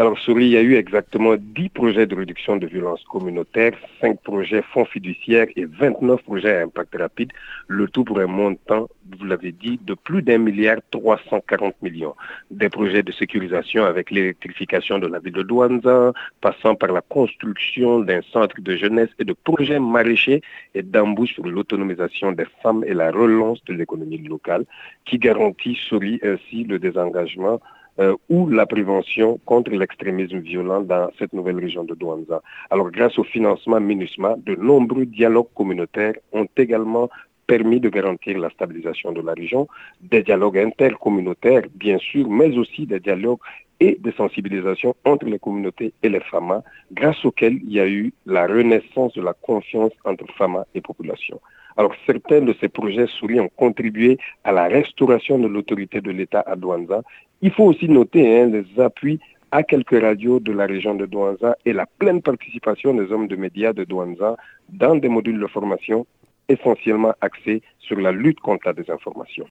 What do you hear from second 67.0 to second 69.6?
axés sur la lutte contre la désinformation.